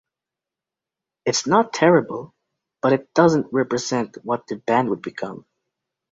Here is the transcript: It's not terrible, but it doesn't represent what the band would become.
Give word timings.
It's 1.25 1.45
not 1.45 1.73
terrible, 1.73 2.33
but 2.81 2.91
it 2.91 3.13
doesn't 3.13 3.45
represent 3.53 4.17
what 4.23 4.47
the 4.47 4.55
band 4.55 4.89
would 4.89 5.03
become. 5.03 5.45